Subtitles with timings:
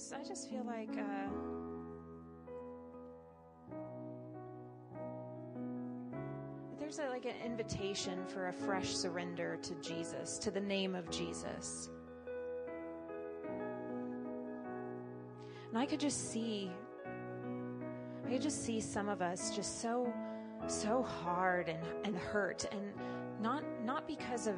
[0.00, 1.28] just I just feel like uh,
[6.78, 11.10] there's a, like an invitation for a fresh surrender to Jesus, to the name of
[11.10, 11.90] Jesus.
[15.68, 16.70] And I could just see,
[18.24, 20.10] I could just see some of us just so,
[20.66, 22.80] so hard and, and hurt, and
[23.42, 24.56] not not because of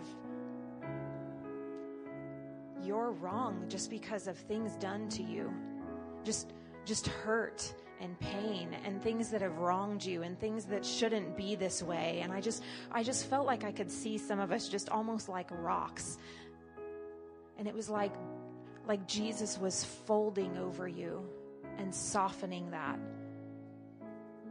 [2.85, 5.53] you're wrong, just because of things done to you,
[6.25, 6.53] just
[6.85, 11.55] just hurt and pain and things that have wronged you and things that shouldn't be
[11.55, 12.21] this way.
[12.23, 15.29] And I just, I just felt like I could see some of us just almost
[15.29, 16.19] like rocks.
[17.59, 18.13] And it was like,
[18.89, 21.25] like Jesus was folding over you
[21.79, 22.99] and softening that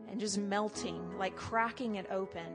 [0.09, 2.47] and just melting, like cracking it open.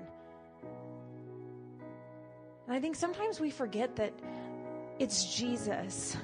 [2.66, 4.14] And I think sometimes we forget that
[4.98, 6.16] it's Jesus.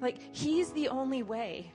[0.00, 1.72] Like, He's the only way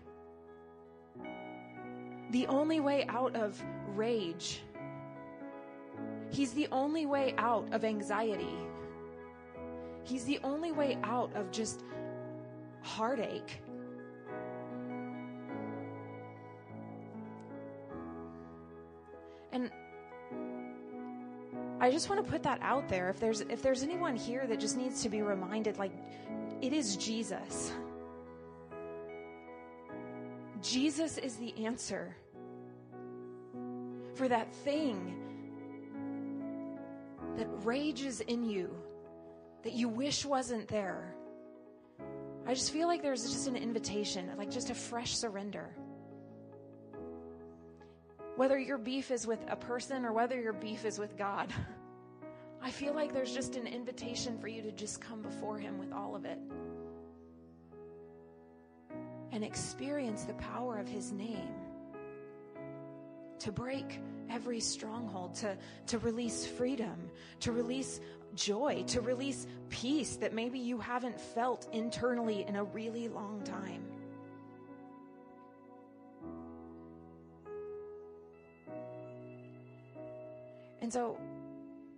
[2.32, 3.62] the only way out of
[3.96, 4.62] rage.
[6.30, 8.58] He's the only way out of anxiety.
[10.04, 11.84] He's the only way out of just
[12.82, 13.62] heartache.
[21.80, 23.10] I just want to put that out there.
[23.10, 25.92] If there's if there's anyone here that just needs to be reminded like
[26.62, 27.72] it is Jesus.
[30.62, 32.16] Jesus is the answer
[34.16, 35.16] for that thing
[37.38, 38.76] that rages in you
[39.64, 41.14] that you wish wasn't there.
[42.48, 45.70] I just feel like there's just an invitation, like just a fresh surrender.
[48.38, 51.52] Whether your beef is with a person or whether your beef is with God,
[52.62, 55.92] I feel like there's just an invitation for you to just come before Him with
[55.92, 56.40] all of it
[59.32, 61.54] and experience the power of his name
[63.40, 64.00] to break
[64.32, 65.56] every stronghold, to,
[65.86, 68.00] to release freedom, to release
[68.34, 73.84] joy, to release peace that maybe you haven't felt internally in a really long time.
[80.82, 81.20] And so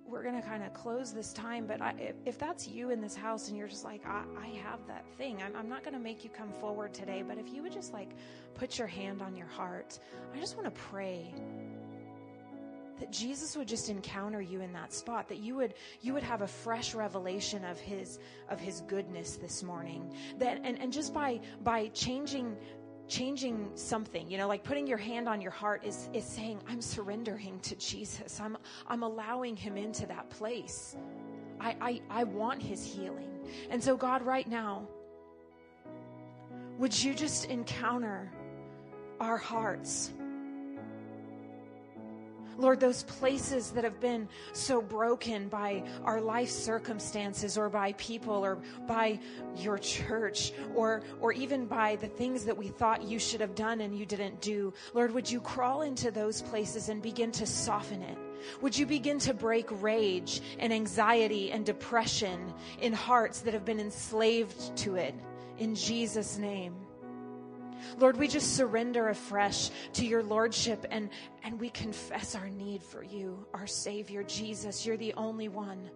[0.06, 1.68] we're going to kind of close this time.
[1.68, 4.48] But I, if, if, that's you in this house and you're just like, I, I
[4.64, 7.24] have that thing, I'm, I'm not going to make you come forward today.
[7.28, 8.16] But if you would just like
[8.56, 10.00] put your hand on your heart,
[10.34, 11.34] I just want to pray
[13.00, 16.42] that Jesus would just encounter you in that spot that you would you would have
[16.42, 18.20] a fresh revelation of his
[18.50, 22.58] of his goodness this morning that and and just by by changing
[23.10, 26.82] changing something you know like putting your hand on your heart is is saying i'm
[26.82, 28.40] surrendering to jesus.
[28.40, 30.96] I'm i'm allowing him into that place.
[31.60, 33.30] I i, I want his healing.
[33.70, 34.88] And so god right now
[36.78, 38.32] would you just encounter
[39.20, 40.12] our hearts
[42.60, 48.46] Lord, those places that have been so broken by our life circumstances or by people
[48.46, 49.18] or by
[49.56, 53.80] your church or, or even by the things that we thought you should have done
[53.80, 54.74] and you didn't do.
[54.94, 58.18] Lord, would you crawl into those places and begin to soften it?
[58.62, 63.80] Would you begin to break rage and anxiety and depression in hearts that have been
[63.80, 65.16] enslaved to it?
[65.58, 66.76] In Jesus' name.
[67.98, 71.10] Lord, we just surrender afresh to your Lordship and,
[71.44, 74.86] and we confess our need for you, our Savior, Jesus.
[74.86, 75.90] You're the only one.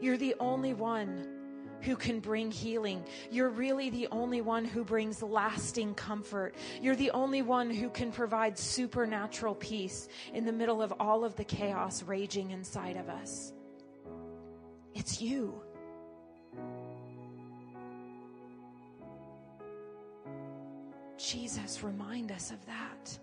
[0.00, 1.28] You're the only one
[1.84, 3.04] who can bring healing.
[3.30, 6.54] You're really the only one who brings lasting comfort.
[6.80, 11.36] You're the only one who can provide supernatural peace in the middle of all of
[11.36, 13.52] the chaos raging inside of us.
[14.94, 15.60] It's you.
[21.18, 23.18] Jesus, remind us of that.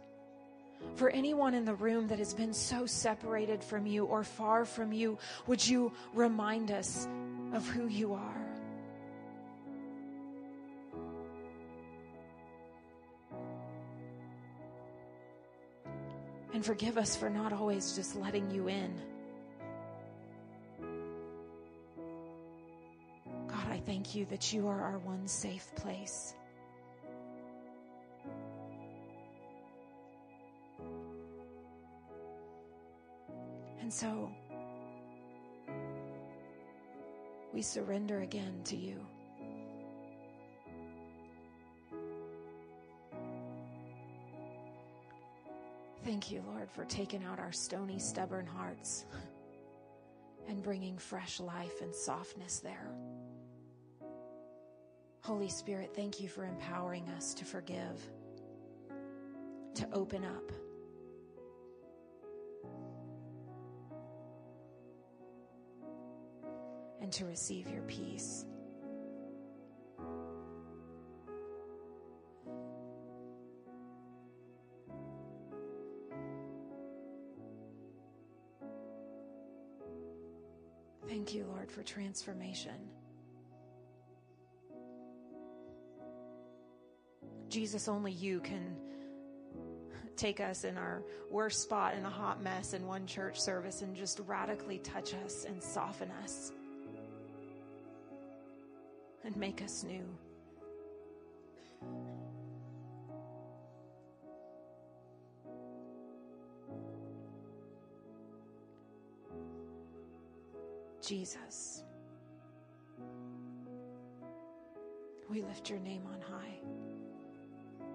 [0.96, 4.92] For anyone in the room that has been so separated from you or far from
[4.92, 5.18] you,
[5.48, 7.08] would you remind us
[7.54, 8.42] of who you are?
[16.54, 18.94] And forgive us for not always just letting you in.
[23.48, 26.36] God, I thank you that you are our one safe place.
[33.82, 34.32] And so
[37.54, 39.00] we surrender again to you.
[46.04, 49.06] Thank you, Lord, for taking out our stony, stubborn hearts
[50.48, 52.92] and bringing fresh life and softness there.
[55.24, 58.10] Holy Spirit, thank you for empowering us to forgive,
[59.76, 60.52] to open up.
[67.02, 68.46] And to receive your peace.
[81.12, 82.72] Thank you, Lord, for transformation.
[87.50, 88.78] Jesus, only you can
[90.16, 93.94] take us in our worst spot in a hot mess in one church service and
[93.94, 96.54] just radically touch us and soften us
[99.24, 100.06] and make us new.
[111.02, 111.84] Jesus,
[115.30, 116.60] we lift your name on high.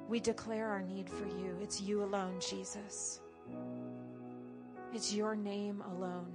[0.09, 1.57] We declare our need for you.
[1.63, 3.21] It's you alone, Jesus.
[4.93, 6.35] It's your name alone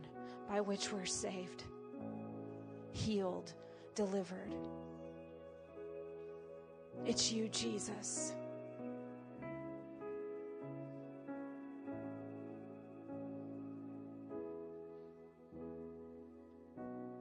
[0.49, 1.63] by which we're saved,
[2.91, 3.53] healed,
[3.95, 4.55] delivered.
[7.05, 8.33] It's you, Jesus.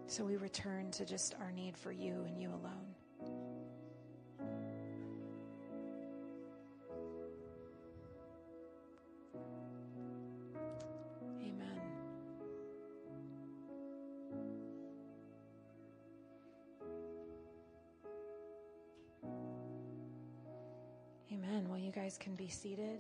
[0.07, 2.95] So we return to just our need for you and you alone.
[21.85, 22.99] You guys can be seated.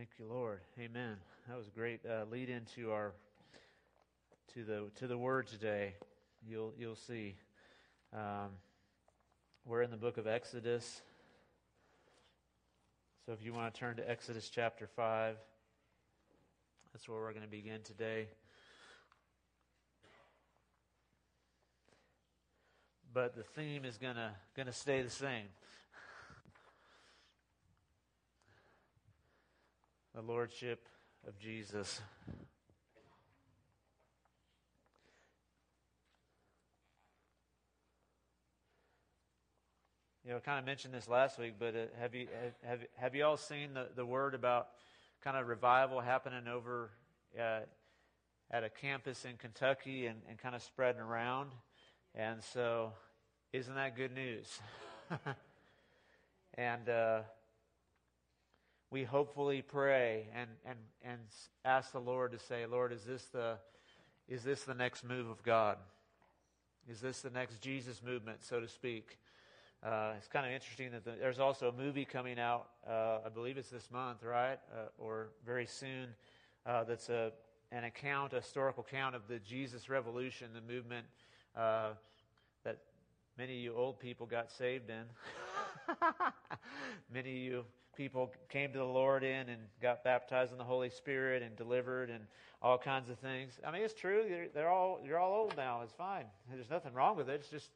[0.00, 0.60] Thank you, Lord.
[0.78, 1.18] Amen.
[1.46, 3.12] That was a great uh, lead into our
[4.54, 5.92] to the to the word today.
[6.42, 7.36] You'll you'll see.
[8.14, 8.48] Um,
[9.66, 11.02] we're in the book of Exodus.
[13.26, 15.36] So if you want to turn to Exodus chapter five,
[16.94, 18.28] that's where we're going to begin today.
[23.12, 25.44] But the theme is gonna gonna stay the same.
[30.14, 30.88] The Lordship
[31.26, 32.00] of Jesus.
[40.24, 42.26] You know, I kind of mentioned this last week, but uh, have you
[42.64, 44.68] have have you all seen the, the word about
[45.22, 46.90] kind of revival happening over
[47.38, 47.60] uh,
[48.50, 51.50] at a campus in Kentucky and, and kind of spreading around?
[52.14, 52.92] And so,
[53.52, 54.58] isn't that good news?
[56.54, 57.20] and uh,
[58.90, 61.20] we hopefully pray and, and, and
[61.64, 63.56] ask the Lord to say, Lord, is this the,
[64.28, 65.76] is this the next move of God?
[66.88, 69.18] Is this the next Jesus movement, so to speak?
[69.82, 73.28] Uh, it's kind of interesting that the, there's also a movie coming out, uh, I
[73.28, 74.58] believe it's this month, right?
[74.72, 76.08] Uh, or very soon,
[76.66, 77.32] uh, that's a,
[77.70, 81.06] an account, a historical account of the Jesus Revolution, the movement
[81.56, 81.90] uh,
[82.64, 82.78] that
[83.38, 85.04] many of you old people got saved in.
[87.12, 87.64] many of you
[88.00, 92.08] people came to the Lord in and got baptized in the Holy Spirit and delivered
[92.08, 92.24] and
[92.62, 93.60] all kinds of things.
[93.62, 94.24] I mean, it's true.
[94.26, 95.82] They're, they're all you're all old now.
[95.82, 96.24] It's fine.
[96.50, 97.34] There's nothing wrong with it.
[97.34, 97.68] It's just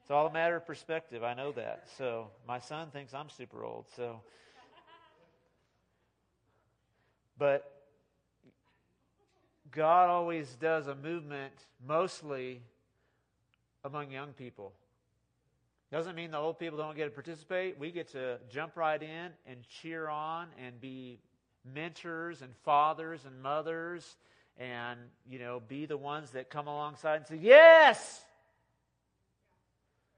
[0.00, 1.22] It's all a matter of perspective.
[1.22, 1.86] I know that.
[1.98, 3.84] So my son thinks I'm super old.
[3.94, 4.22] So,
[7.38, 7.84] but
[9.70, 11.52] God always does a movement
[11.86, 12.62] mostly
[13.84, 14.72] among young people.
[15.90, 17.78] Doesn't mean the old people don't get to participate.
[17.78, 21.18] We get to jump right in and cheer on and be
[21.74, 24.16] mentors and fathers and mothers
[24.58, 28.24] and, you know, be the ones that come alongside and say, Yes!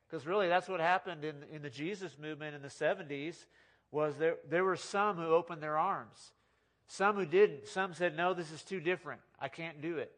[0.09, 3.45] Because really, that's what happened in, in the Jesus movement in the 70s
[3.93, 6.33] was there, there were some who opened their arms.
[6.89, 7.69] Some who didn't.
[7.69, 9.21] Some said, no, this is too different.
[9.41, 10.13] I can't do it.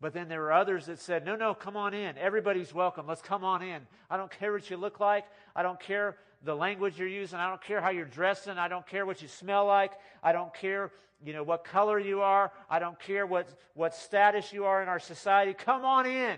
[0.00, 2.18] But then there were others that said, no, no, come on in.
[2.18, 3.06] Everybody's welcome.
[3.06, 3.80] Let's come on in.
[4.10, 5.24] I don't care what you look like.
[5.54, 7.38] I don't care the language you're using.
[7.38, 8.58] I don't care how you're dressing.
[8.58, 9.92] I don't care what you smell like.
[10.22, 10.92] I don't care,
[11.24, 12.52] you know, what color you are.
[12.68, 15.54] I don't care what, what status you are in our society.
[15.54, 16.36] Come on in.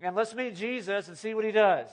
[0.00, 1.88] And let's meet Jesus and see what he does.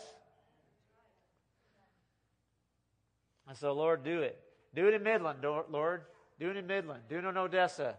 [3.47, 4.39] And so, Lord, do it.
[4.73, 6.01] Do it in Midland, Lord.
[6.39, 7.03] Do it in Midland.
[7.07, 7.97] Do it in Odessa.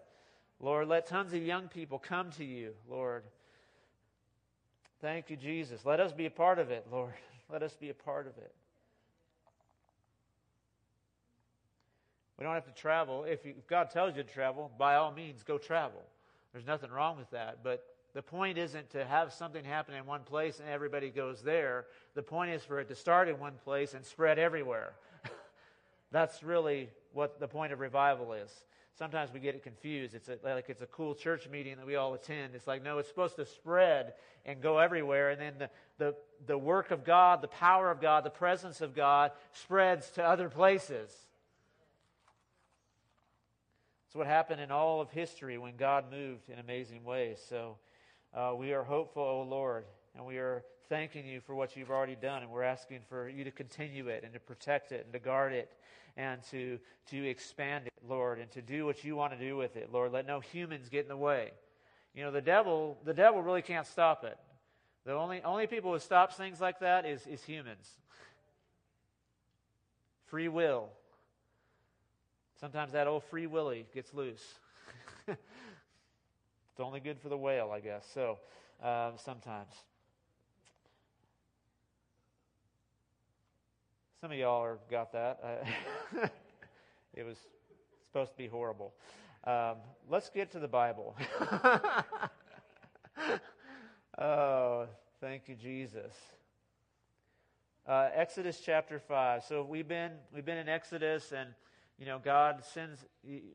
[0.60, 3.22] Lord, let tons of young people come to you, Lord.
[5.00, 5.84] Thank you, Jesus.
[5.86, 7.14] Let us be a part of it, Lord.
[7.50, 8.52] Let us be a part of it.
[12.38, 13.24] We don't have to travel.
[13.24, 16.02] If, you, if God tells you to travel, by all means, go travel.
[16.52, 17.58] There's nothing wrong with that.
[17.62, 21.86] But the point isn't to have something happen in one place and everybody goes there.
[22.14, 24.92] The point is for it to start in one place and spread everywhere.
[26.12, 28.50] That's really what the point of revival is.
[28.98, 30.14] Sometimes we get it confused.
[30.14, 32.54] It's a, like it's a cool church meeting that we all attend.
[32.54, 35.30] It's like, no, it's supposed to spread and go everywhere.
[35.30, 36.14] And then the, the,
[36.46, 40.48] the work of God, the power of God, the presence of God spreads to other
[40.48, 41.10] places.
[44.06, 47.38] It's what happened in all of history when God moved in amazing ways.
[47.48, 47.76] So
[48.34, 49.84] uh, we are hopeful, O Lord,
[50.16, 53.44] and we are thanking you for what you've already done, and we're asking for you
[53.44, 55.70] to continue it and to protect it and to guard it
[56.16, 59.76] and to, to expand it, Lord, and to do what you want to do with
[59.76, 60.12] it, Lord.
[60.12, 61.52] Let no humans get in the way.
[62.12, 64.36] You know, the devil, the devil really can't stop it.
[65.06, 67.88] The only, only people who stops things like that is, is humans.
[70.26, 70.88] Free will.
[72.58, 74.44] Sometimes that old free willy gets loose.
[75.28, 78.04] it's only good for the whale, I guess.
[78.12, 78.38] So,
[78.82, 79.72] um, sometimes.
[84.20, 85.40] Some of y'all are got that.
[85.42, 86.26] Uh,
[87.14, 87.38] it was
[88.06, 88.92] supposed to be horrible.
[89.44, 89.76] Um,
[90.10, 91.16] let's get to the Bible.
[94.18, 94.88] oh,
[95.22, 96.12] thank you, Jesus.
[97.88, 99.42] Uh, Exodus chapter five.
[99.42, 101.48] So we've been we've been in Exodus, and
[101.98, 103.06] you know God sends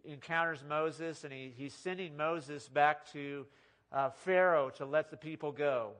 [0.03, 3.45] encounters Moses, and he, he's sending Moses back to
[3.91, 5.91] uh, Pharaoh to let the people go.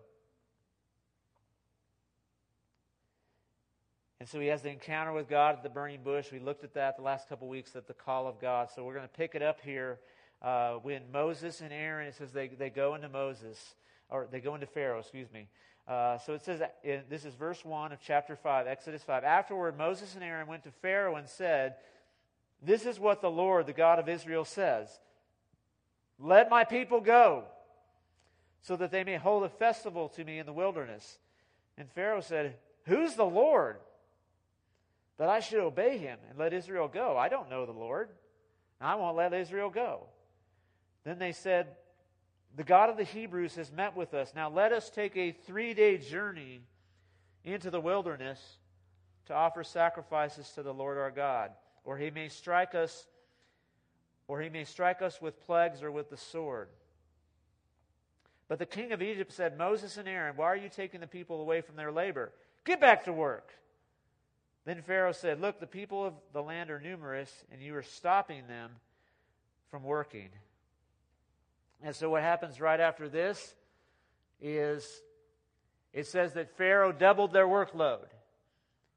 [4.19, 6.31] And so he has the encounter with God at the burning bush.
[6.31, 8.69] We looked at that the last couple weeks at the call of God.
[8.73, 9.99] So we're going to pick it up here
[10.41, 13.75] uh, when Moses and Aaron, it says they, they go into Moses,
[14.09, 15.47] or they go into Pharaoh, excuse me.
[15.87, 19.23] Uh, so it says, in, this is verse 1 of chapter 5, Exodus 5.
[19.23, 21.75] Afterward, Moses and Aaron went to Pharaoh and said,
[22.61, 24.87] This is what the Lord, the God of Israel, says
[26.19, 27.43] Let my people go,
[28.61, 31.19] so that they may hold a festival to me in the wilderness.
[31.77, 32.55] And Pharaoh said,
[32.85, 33.77] Who's the Lord?
[35.17, 37.17] That I should obey him and let Israel go.
[37.17, 38.09] I don't know the Lord.
[38.79, 40.07] And I won't let Israel go.
[41.03, 41.67] Then they said,
[42.55, 44.33] The God of the Hebrews has met with us.
[44.35, 46.61] Now let us take a three day journey
[47.43, 48.39] into the wilderness
[49.27, 51.51] to offer sacrifices to the Lord our God,
[51.83, 53.07] or he may strike us
[54.27, 56.69] or he may strike us with plagues or with the sword.
[58.47, 61.41] But the king of Egypt said, Moses and Aaron, why are you taking the people
[61.41, 62.31] away from their labor?
[62.63, 63.51] Get back to work.
[64.65, 68.47] Then Pharaoh said, Look, the people of the land are numerous, and you are stopping
[68.47, 68.71] them
[69.69, 70.29] from working.
[71.83, 73.55] And so, what happens right after this
[74.41, 75.01] is
[75.93, 78.07] it says that Pharaoh doubled their workload.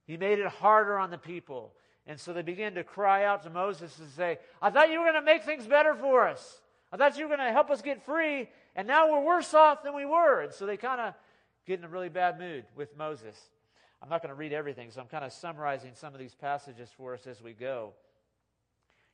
[0.06, 1.72] He made it harder on the people.
[2.06, 5.04] And so they began to cry out to Moses and say, I thought you were
[5.04, 6.62] going to make things better for us.
[6.90, 9.82] I thought you were going to help us get free, and now we're worse off
[9.82, 10.40] than we were.
[10.40, 11.14] And so they kind of
[11.66, 13.36] get in a really bad mood with Moses.
[14.02, 16.88] I'm not going to read everything, so I'm kind of summarizing some of these passages
[16.96, 17.94] for us as we go.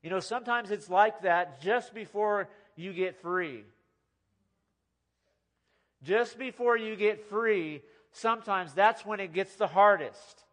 [0.03, 3.65] You know, sometimes it's like that just before you get free.
[6.03, 7.81] Just before you get free,
[8.13, 10.45] sometimes that's when it gets the hardest.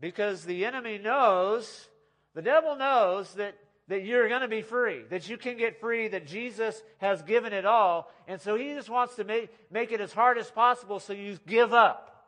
[0.00, 1.88] Because the enemy knows,
[2.34, 3.56] the devil knows that
[3.88, 7.52] that you're going to be free, that you can get free, that Jesus has given
[7.52, 8.10] it all.
[8.26, 11.38] And so he just wants to make, make it as hard as possible so you
[11.46, 12.26] give up.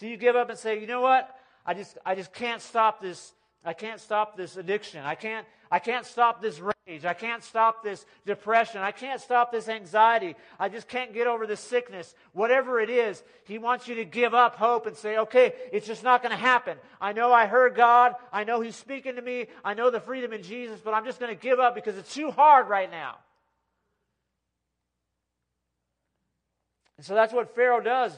[0.00, 1.34] So you give up and say, you know what?
[1.64, 3.32] I just, I just can't stop this
[3.66, 5.04] I can't stop this addiction.
[5.04, 6.60] I can't, I can't stop this.
[6.88, 8.80] I can't stop this depression.
[8.80, 10.36] I can't stop this anxiety.
[10.58, 12.14] I just can't get over this sickness.
[12.32, 16.04] Whatever it is, He wants you to give up hope and say, okay, it's just
[16.04, 16.78] not going to happen.
[17.00, 18.14] I know I heard God.
[18.32, 19.46] I know He's speaking to me.
[19.64, 22.14] I know the freedom in Jesus, but I'm just going to give up because it's
[22.14, 23.16] too hard right now.
[26.98, 28.16] And so that's what Pharaoh does.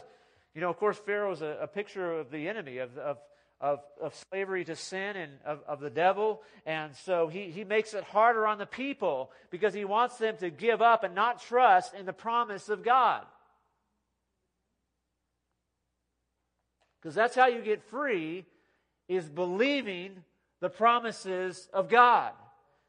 [0.55, 3.17] You know, of course, Pharaoh is a, a picture of the enemy, of, of,
[3.61, 6.43] of, of slavery to sin and of, of the devil.
[6.65, 10.51] And so he, he makes it harder on the people because he wants them to
[10.51, 13.25] give up and not trust in the promise of God.
[17.01, 18.45] Because that's how you get free,
[19.09, 20.25] is believing
[20.61, 22.33] the promises of God.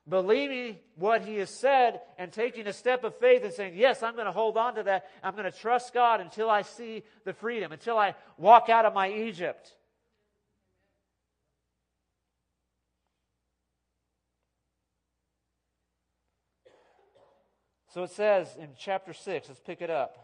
[0.08, 4.16] Believing what He has said and taking a step of faith and saying, Yes, I'm
[4.16, 5.06] going to hold on to that.
[5.22, 8.96] I'm going to trust God until I see the freedom, until I walk out of
[8.96, 9.72] my Egypt.
[17.94, 20.18] So it says in chapter 6, let's pick it up.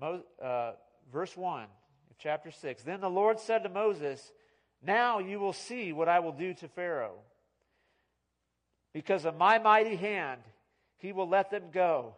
[0.00, 0.72] Uh,
[1.12, 2.82] verse 1 of chapter 6.
[2.82, 4.32] Then the Lord said to Moses,
[4.82, 7.18] Now you will see what I will do to Pharaoh.
[8.92, 10.40] Because of my mighty hand,
[10.98, 12.16] he will let them go.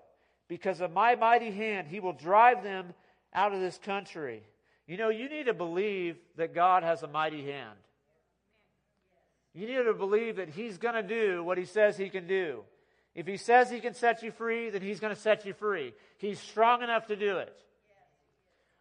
[0.48, 2.94] Because of my mighty hand, he will drive them
[3.34, 4.42] out of this country.
[4.86, 7.78] You know, you need to believe that God has a mighty hand.
[9.54, 12.64] You need to believe that he's going to do what he says he can do.
[13.14, 15.94] If he says he can set you free, then he's going to set you free.
[16.18, 17.56] He's strong enough to do it.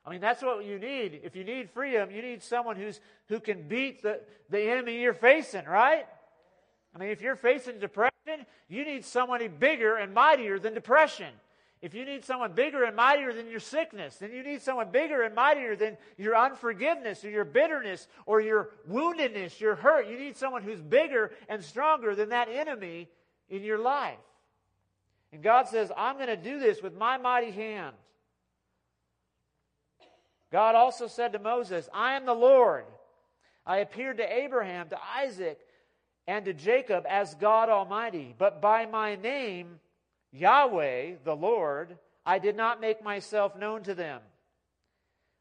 [0.06, 1.22] I mean, that's what you need.
[1.24, 3.00] If you need freedom, you need someone who's,
[3.30, 6.06] who can beat the, the enemy you're facing, right?
[6.94, 8.12] I mean, if you're facing depression,
[8.68, 11.30] you need somebody bigger and mightier than depression.
[11.82, 15.22] If you need someone bigger and mightier than your sickness, then you need someone bigger
[15.22, 20.08] and mightier than your unforgiveness or your bitterness or your woundedness, your hurt.
[20.08, 23.10] You need someone who's bigger and stronger than that enemy
[23.50, 24.18] in your life.
[25.34, 27.96] And God says, I'm going to do this with my mighty hand.
[30.52, 32.86] God also said to Moses, I am the Lord.
[33.66, 35.60] I appeared to Abraham, to Isaac,
[36.28, 38.36] and to Jacob as God Almighty.
[38.38, 39.80] But by my name,
[40.32, 44.22] Yahweh, the Lord, I did not make myself known to them.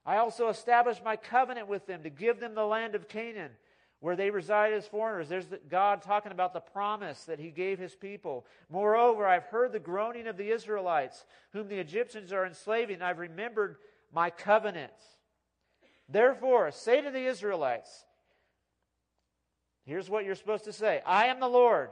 [0.06, 3.50] I also established my covenant with them to give them the land of Canaan
[4.02, 5.28] where they reside as foreigners.
[5.28, 8.44] There's God talking about the promise that He gave His people.
[8.68, 13.00] Moreover, I've heard the groaning of the Israelites, whom the Egyptians are enslaving.
[13.00, 13.76] I've remembered
[14.12, 14.90] my covenant.
[16.08, 18.04] Therefore, say to the Israelites,
[19.84, 21.90] here's what you're supposed to say I am the Lord,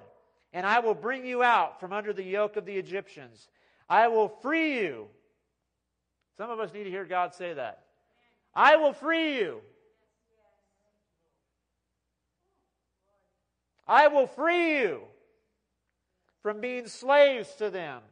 [0.52, 3.48] and I will bring you out from under the yoke of the Egyptians.
[3.88, 5.06] I will free you.
[6.36, 7.84] Some of us need to hear God say that.
[8.52, 9.60] I will free you
[13.90, 15.00] I will free you
[16.44, 18.02] from being slaves to them.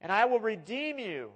[0.00, 1.30] And I will redeem you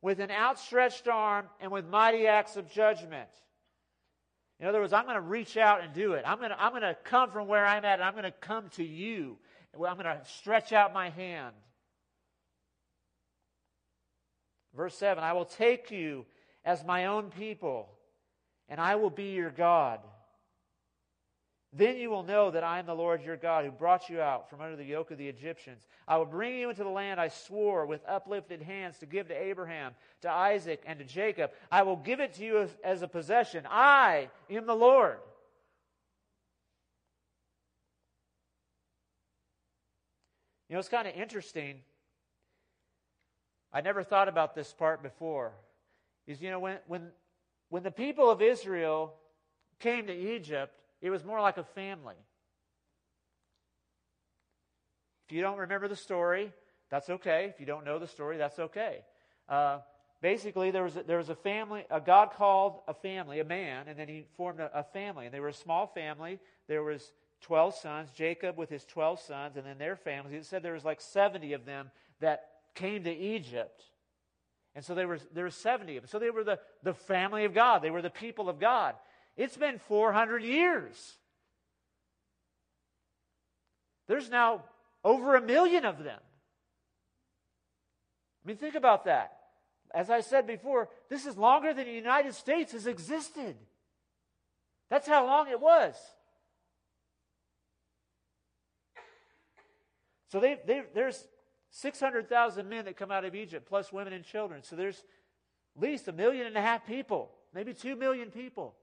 [0.00, 3.28] with an outstretched arm and with mighty acts of judgment.
[4.60, 6.22] In other words, I'm going to reach out and do it.
[6.24, 8.30] I'm going to, I'm going to come from where I'm at and I'm going to
[8.30, 9.38] come to you.
[9.74, 11.52] I'm going to stretch out my hand.
[14.76, 16.26] Verse 7 I will take you
[16.64, 17.88] as my own people,
[18.68, 19.98] and I will be your God.
[21.72, 24.48] Then you will know that I am the Lord your God who brought you out
[24.48, 25.86] from under the yoke of the Egyptians.
[26.08, 29.34] I will bring you into the land I swore with uplifted hands to give to
[29.34, 31.50] Abraham, to Isaac, and to Jacob.
[31.70, 33.64] I will give it to you as, as a possession.
[33.68, 35.18] I am the Lord.
[40.68, 41.80] You know, it's kind of interesting.
[43.72, 45.52] I never thought about this part before.
[46.26, 47.10] Is, you know, when, when,
[47.68, 49.14] when the people of Israel
[49.78, 52.16] came to Egypt, it was more like a family.
[55.28, 56.52] If you don't remember the story,
[56.90, 57.46] that's okay.
[57.52, 58.98] If you don't know the story, that's okay.
[59.48, 59.78] Uh,
[60.22, 61.84] basically, there was a, there was a family.
[61.90, 65.26] A God called a family, a man, and then he formed a, a family.
[65.26, 66.38] And they were a small family.
[66.68, 68.10] There was twelve sons.
[68.14, 70.34] Jacob with his twelve sons, and then their families.
[70.34, 73.82] It said there was like seventy of them that came to Egypt.
[74.76, 76.08] And so there was there were seventy of them.
[76.08, 77.82] So they were the, the family of God.
[77.82, 78.94] They were the people of God.
[79.36, 81.14] It's been 400 years.
[84.08, 84.64] There's now
[85.04, 86.20] over a million of them.
[88.44, 89.32] I mean, think about that.
[89.92, 93.56] As I said before, this is longer than the United States has existed.
[94.88, 95.94] That's how long it was.
[100.28, 101.26] So they, they, there's
[101.70, 104.62] 600,000 men that come out of Egypt, plus women and children.
[104.62, 105.02] So there's
[105.76, 108.74] at least a million and a half people, maybe two million people.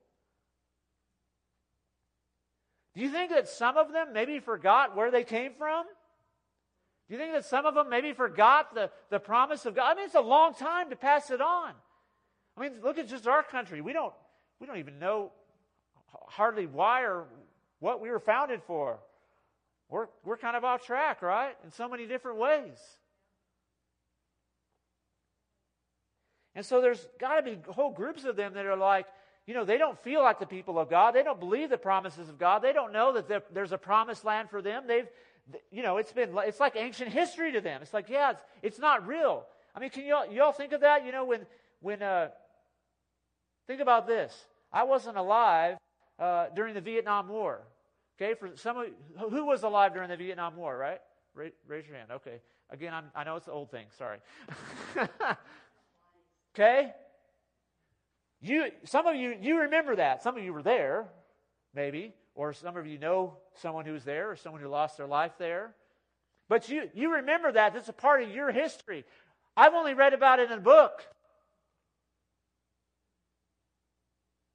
[2.95, 5.85] Do you think that some of them maybe forgot where they came from?
[7.07, 9.91] Do you think that some of them maybe forgot the, the promise of God?
[9.91, 11.73] I mean, it's a long time to pass it on.
[12.55, 13.81] I mean, look at just our country.
[13.81, 14.13] We don't,
[14.59, 15.31] we don't even know
[16.27, 17.25] hardly why or
[17.79, 18.99] what we were founded for.
[19.89, 21.55] We're, we're kind of off track, right?
[21.63, 22.77] In so many different ways.
[26.55, 29.07] And so there's got to be whole groups of them that are like,
[29.45, 31.13] you know, they don't feel like the people of God.
[31.13, 32.61] They don't believe the promises of God.
[32.61, 34.83] They don't know that there's a promised land for them.
[34.87, 35.07] They've,
[35.71, 37.81] you know, it's been, it's like ancient history to them.
[37.81, 39.45] It's like, yeah, it's, it's not real.
[39.75, 41.05] I mean, can y'all, y'all think of that?
[41.05, 41.45] You know, when,
[41.81, 42.29] when, uh,
[43.67, 44.33] think about this.
[44.71, 45.77] I wasn't alive
[46.19, 47.61] uh, during the Vietnam War.
[48.21, 48.87] Okay, for some of
[49.31, 50.99] who was alive during the Vietnam War, right?
[51.33, 52.11] Raise, raise your hand.
[52.11, 52.39] Okay.
[52.69, 53.85] Again, I'm, i know it's the old thing.
[53.97, 54.17] Sorry.
[56.55, 56.93] okay.
[58.43, 60.21] You, some of you, you remember that.
[60.21, 61.05] Some of you were there,
[61.73, 65.07] maybe, or some of you know someone who was there, or someone who lost their
[65.07, 65.73] life there.
[66.49, 67.73] But you, you remember that.
[67.73, 69.05] That's a part of your history.
[69.55, 71.07] I've only read about it in a book.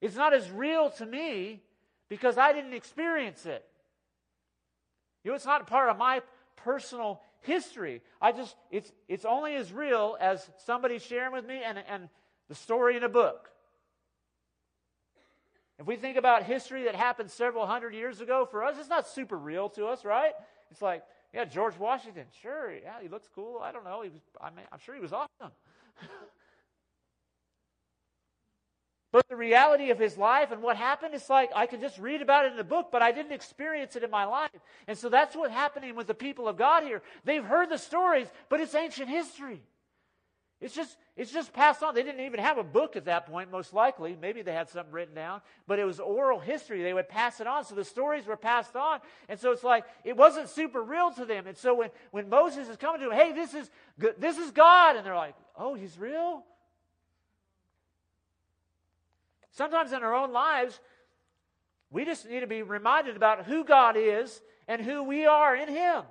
[0.02, 1.62] It's not as real to me
[2.10, 3.64] because I didn't experience it.
[5.24, 6.20] You know, it's not part of my
[6.56, 8.02] personal history.
[8.20, 12.10] I just, it's, it's only as real as somebody sharing with me and, and
[12.50, 13.48] the story in a book.
[15.78, 19.06] If we think about history that happened several hundred years ago, for us, it's not
[19.06, 20.32] super real to us, right?
[20.70, 23.60] It's like, yeah, George Washington, sure, yeah, he looks cool.
[23.62, 24.02] I don't know.
[24.02, 25.52] He was, I mean, I'm sure he was awesome.
[29.10, 32.20] But the reality of his life and what happened, it's like I can just read
[32.20, 34.50] about it in a book, but I didn't experience it in my life.
[34.86, 37.00] And so that's what's happening with the people of God here.
[37.24, 39.62] They've heard the stories, but it's ancient history.
[40.60, 41.94] It's just, it's just passed on.
[41.94, 44.16] They didn't even have a book at that point, most likely.
[44.20, 46.82] Maybe they had something written down, but it was oral history.
[46.82, 47.64] They would pass it on.
[47.64, 48.98] So the stories were passed on.
[49.28, 51.46] And so it's like, it wasn't super real to them.
[51.46, 53.70] And so when, when Moses is coming to them, hey, this is,
[54.18, 54.96] this is God.
[54.96, 56.42] And they're like, oh, he's real?
[59.52, 60.80] Sometimes in our own lives,
[61.90, 65.68] we just need to be reminded about who God is and who we are in
[65.68, 66.02] Him.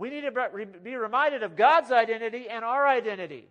[0.00, 3.46] We need to be reminded of God's identity and our identity.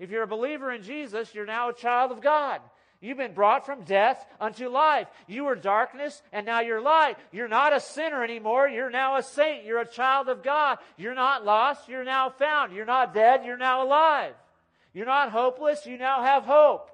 [0.00, 2.60] If you're a believer in Jesus, you're now a child of God.
[3.00, 5.06] You've been brought from death unto life.
[5.28, 7.16] You were darkness and now you're light.
[7.30, 8.68] You're not a sinner anymore.
[8.68, 9.64] You're now a saint.
[9.64, 10.78] You're a child of God.
[10.96, 11.88] You're not lost.
[11.88, 12.74] You're now found.
[12.74, 13.44] You're not dead.
[13.44, 14.34] You're now alive.
[14.92, 15.86] You're not hopeless.
[15.86, 16.90] You now have hope.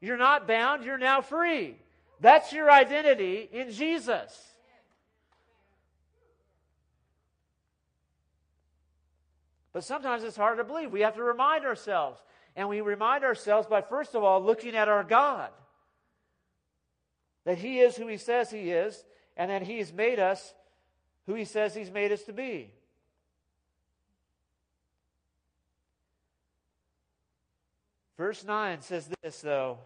[0.00, 1.76] You're not bound, you're now free.
[2.20, 4.51] That's your identity in Jesus.
[9.72, 10.92] But sometimes it's hard to believe.
[10.92, 12.20] We have to remind ourselves.
[12.54, 15.50] And we remind ourselves by, first of all, looking at our God.
[17.44, 19.04] That He is who He says He is,
[19.36, 20.54] and that He's made us
[21.26, 22.70] who He says He's made us to be.
[28.18, 29.78] Verse 9 says this, though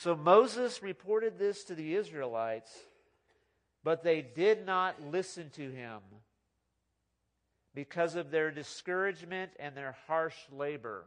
[0.00, 2.70] so Moses reported this to the Israelites,
[3.84, 6.00] but they did not listen to him
[7.80, 11.06] because of their discouragement and their harsh labor.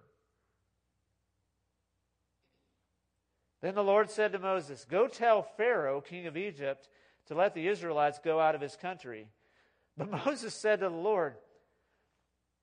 [3.61, 6.89] Then the Lord said to Moses, Go tell Pharaoh, king of Egypt,
[7.27, 9.27] to let the Israelites go out of his country.
[9.95, 11.35] But Moses said to the Lord,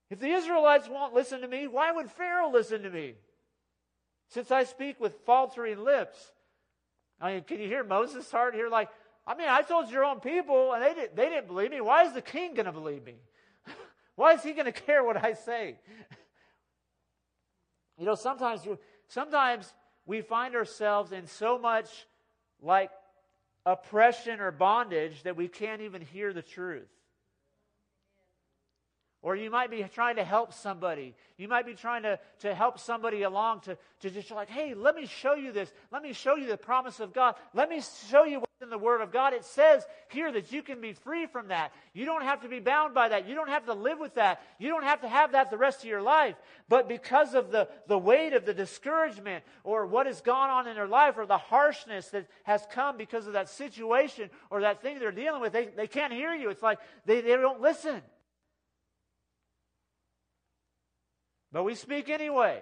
[0.09, 3.15] If the Israelites won't listen to me, why would Pharaoh listen to me?
[4.27, 6.17] since I speak with faltering lips.
[7.19, 8.69] I mean, can you hear Moses' heart here?
[8.69, 8.89] Like,
[9.27, 11.81] I mean, I told your own people and they, did, they didn't believe me.
[11.81, 13.15] Why is the king going to believe me?
[14.21, 15.77] Why is he going to care what I say?
[17.97, 18.61] you know, sometimes,
[19.07, 19.73] sometimes
[20.05, 21.87] we find ourselves in so much
[22.61, 22.91] like
[23.65, 26.87] oppression or bondage that we can't even hear the truth.
[29.23, 31.15] Or you might be trying to help somebody.
[31.37, 34.95] You might be trying to, to help somebody along to, to just like, hey, let
[34.95, 35.73] me show you this.
[35.91, 37.35] Let me show you the promise of God.
[37.55, 39.33] Let me show you what's in the Word of God.
[39.33, 41.71] It says here that you can be free from that.
[41.93, 43.27] You don't have to be bound by that.
[43.27, 44.41] You don't have to live with that.
[44.59, 46.35] You don't have to have that the rest of your life.
[46.69, 50.75] But because of the, the weight of the discouragement or what has gone on in
[50.75, 54.99] their life or the harshness that has come because of that situation or that thing
[54.99, 56.49] they're dealing with, they, they can't hear you.
[56.49, 58.01] It's like they, they don't listen.
[61.51, 62.61] But we speak anyway.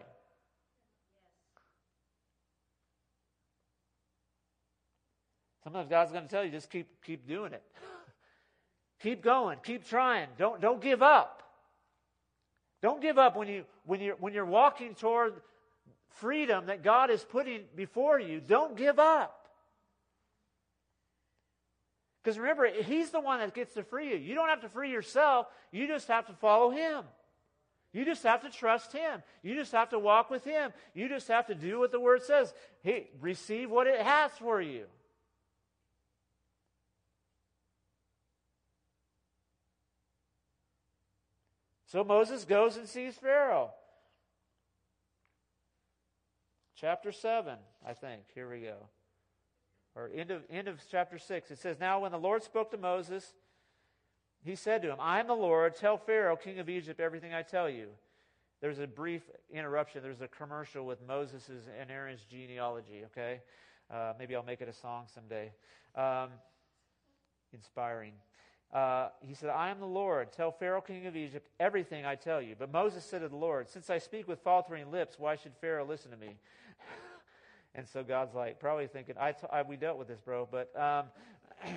[5.70, 7.62] Sometimes God's going to tell you just keep keep doing it.
[9.04, 10.28] keep going, keep trying.
[10.36, 11.44] Don't don't give up.
[12.82, 15.36] Don't give up when you when you when you're walking toward
[16.16, 18.40] freedom that God is putting before you.
[18.40, 19.48] Don't give up.
[22.24, 24.18] Because remember, He's the one that gets to free you.
[24.18, 27.04] You don't have to free yourself, you just have to follow Him.
[27.94, 29.22] You just have to trust Him.
[29.44, 30.74] You just have to walk with Him.
[30.96, 32.56] You just have to do what the Word says.
[32.82, 34.86] Hey, receive what it has for you.
[41.90, 43.72] So Moses goes and sees Pharaoh.
[46.80, 48.22] chapter 7, I think.
[48.34, 48.78] Here we go.
[49.96, 51.52] Or end of, end of chapter 6.
[51.52, 53.34] It says, Now when the Lord spoke to Moses,
[54.44, 55.76] he said to him, I am the Lord.
[55.76, 57.88] Tell Pharaoh, king of Egypt, everything I tell you.
[58.62, 60.02] There's a brief interruption.
[60.04, 61.50] There's a commercial with Moses'
[61.80, 63.42] and Aaron's genealogy, okay?
[63.92, 65.52] Uh, maybe I'll make it a song someday.
[65.96, 66.30] Um,
[67.52, 68.14] inspiring.
[68.74, 70.32] Uh, he said, I am the Lord.
[70.32, 72.56] Tell Pharaoh, king of Egypt, everything I tell you.
[72.58, 75.86] But Moses said to the Lord, Since I speak with faltering lips, why should Pharaoh
[75.86, 76.36] listen to me?
[77.76, 80.72] and so God's like, probably thinking, I, t- I we dealt with this, bro, but
[80.80, 81.06] um,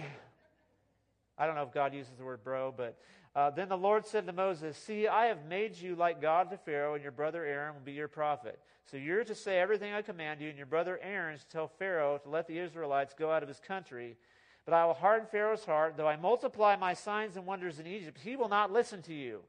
[1.38, 2.98] I don't know if God uses the word bro, but
[3.35, 6.59] uh, then the Lord said to Moses, See, I have made you like God to
[6.59, 8.59] Pharaoh, and your brother Aaron will be your prophet.
[8.85, 11.68] So you're to say everything I command you, and your brother Aaron is to tell
[11.68, 14.16] Pharaoh to let the Israelites go out of his country.
[14.64, 15.96] But I will harden Pharaoh's heart.
[15.96, 19.40] Though I multiply my signs and wonders in Egypt, he will not listen to you.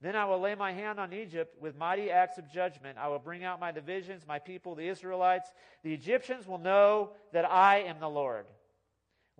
[0.00, 2.96] Then I will lay my hand on Egypt with mighty acts of judgment.
[2.96, 5.52] I will bring out my divisions, my people, the Israelites.
[5.82, 8.46] The Egyptians will know that I am the Lord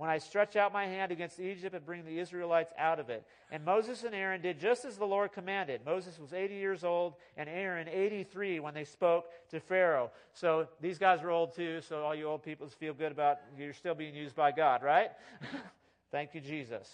[0.00, 3.22] when I stretch out my hand against Egypt and bring the Israelites out of it.
[3.50, 5.82] And Moses and Aaron did just as the Lord commanded.
[5.84, 10.10] Moses was 80 years old and Aaron 83 when they spoke to Pharaoh.
[10.32, 13.74] So these guys were old too, so all you old people feel good about you're
[13.74, 15.10] still being used by God, right?
[16.10, 16.88] Thank you, Jesus.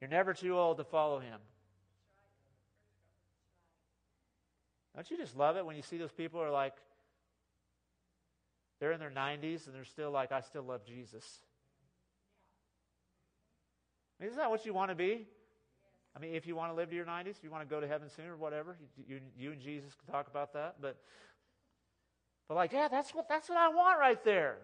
[0.00, 1.38] You're never too old to follow him.
[4.96, 6.74] Don't you just love it when you see those people are like,
[8.80, 11.40] they're in their 90s and they're still like, I still love Jesus.
[14.18, 15.26] I mean, isn't that what you want to be?
[16.16, 17.80] I mean, if you want to live to your 90s, if you want to go
[17.80, 20.76] to heaven soon or whatever, you, you, and Jesus can talk about that.
[20.80, 20.96] But,
[22.48, 24.56] but like, yeah, that's what, that's what I want right there.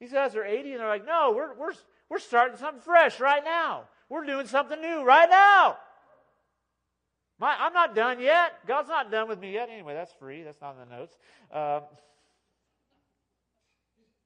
[0.00, 1.72] These guys are 80 and they're like, no, we're, we're,
[2.08, 3.84] we're starting something fresh right now.
[4.08, 5.78] We're doing something new right now.
[7.38, 8.52] My, I'm not done yet.
[8.66, 9.68] God's not done with me yet.
[9.70, 10.42] Anyway, that's free.
[10.42, 11.16] That's not in the notes.
[11.52, 11.82] Um,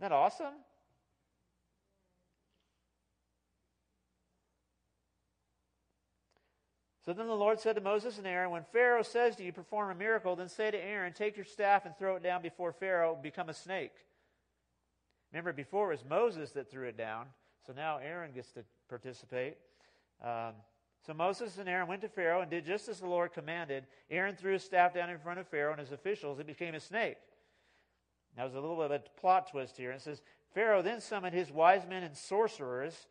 [0.01, 0.55] that awesome?
[7.05, 9.91] So then the Lord said to Moses and Aaron, When Pharaoh says to you, Perform
[9.91, 13.19] a miracle, then say to Aaron, Take your staff and throw it down before Pharaoh,
[13.21, 13.95] become a snake.
[15.33, 17.27] Remember, before it was Moses that threw it down,
[17.67, 19.57] so now Aaron gets to participate.
[20.23, 20.53] Um,
[21.07, 23.87] so Moses and Aaron went to Pharaoh and did just as the Lord commanded.
[24.11, 26.39] Aaron threw his staff down in front of Pharaoh and his officials.
[26.39, 27.17] It became a snake.
[28.39, 29.91] Now, there's a little bit of a plot twist here.
[29.91, 30.23] It says,
[30.55, 33.09] Pharaoh then summoned his wise men and sorcerers,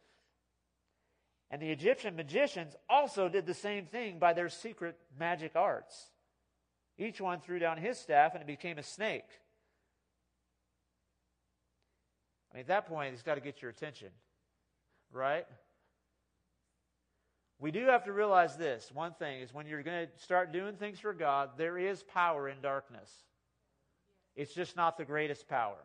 [1.52, 6.12] and the Egyptian magicians also did the same thing by their secret magic arts.
[6.98, 9.28] Each one threw down his staff, and it became a snake.
[12.54, 14.10] I mean, at that point, it's got to get your attention,
[15.12, 15.46] right?
[17.60, 18.92] We do have to realize this.
[18.94, 22.48] One thing is when you're going to start doing things for God, there is power
[22.48, 23.12] in darkness.
[24.38, 25.84] It's just not the greatest power.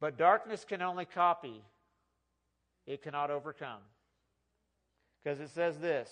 [0.00, 1.62] But darkness can only copy,
[2.86, 3.80] it cannot overcome.
[5.22, 6.10] Because it says this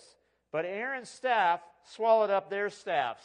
[0.52, 1.60] But Aaron's staff
[1.92, 3.24] swallowed up their staffs.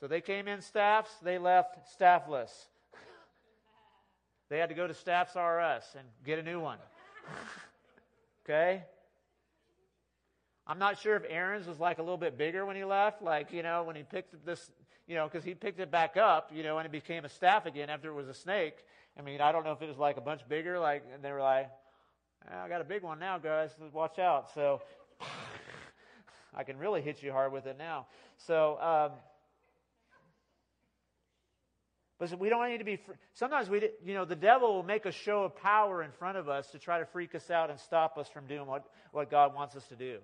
[0.00, 2.66] So they came in staffs, they left staffless.
[4.50, 6.78] they had to go to Staffs R Us and get a new one.
[8.44, 8.82] okay?
[10.66, 13.52] I'm not sure if Aaron's was like a little bit bigger when he left, like,
[13.52, 14.70] you know, when he picked this,
[15.06, 17.66] you know, because he picked it back up, you know, and it became a staff
[17.66, 18.74] again after it was a snake.
[19.16, 21.30] I mean, I don't know if it was like a bunch bigger, like, and they
[21.30, 21.70] were like,
[22.50, 24.52] ah, I got a big one now, guys, watch out.
[24.54, 24.82] So
[26.54, 28.06] I can really hit you hard with it now.
[28.38, 29.12] So, um,
[32.18, 32.98] but we don't need to be.
[33.34, 36.48] Sometimes we, you know, the devil will make a show of power in front of
[36.48, 39.54] us to try to freak us out and stop us from doing what, what God
[39.54, 40.18] wants us to do.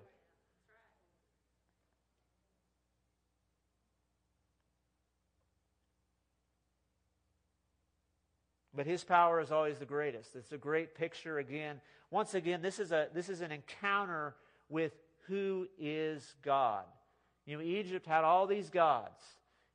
[8.75, 10.35] But his power is always the greatest.
[10.35, 11.79] It's a great picture again.
[12.09, 14.35] Once again, this is, a, this is an encounter
[14.69, 14.93] with
[15.27, 16.85] who is God.
[17.45, 19.21] You know, Egypt had all these gods.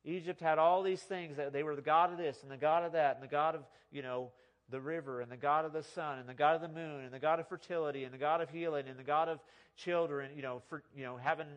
[0.03, 2.83] Egypt had all these things that they were the God of this and the God
[2.83, 4.31] of that and the God of, you know,
[4.69, 7.13] the river and the God of the sun and the God of the moon and
[7.13, 9.39] the God of fertility and the God of healing and the God of
[9.75, 11.47] children, you know, for, you know, having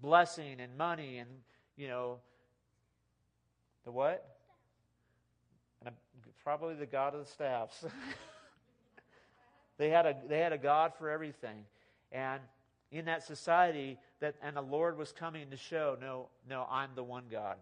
[0.00, 1.28] blessing and money and,
[1.76, 2.18] you know,
[3.84, 4.35] the what?
[6.42, 7.84] Probably the God of the staffs.
[9.78, 11.64] they, had a, they had a God for everything.
[12.12, 12.40] And
[12.92, 17.02] in that society, that, and the Lord was coming to show, no, no, I'm the
[17.02, 17.56] one God.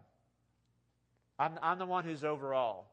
[1.38, 2.90] I'm, I'm the one who's over all.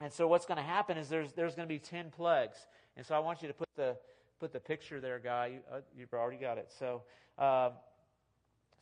[0.00, 2.58] And so what's going to happen is there's, there's going to be 10 plagues.
[2.96, 3.96] And so I want you to put the,
[4.40, 5.46] put the picture there, guy.
[5.46, 6.70] You, uh, you've already got it.
[6.78, 7.02] So,
[7.38, 7.70] uh,